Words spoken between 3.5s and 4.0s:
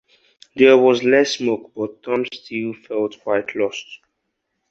lost.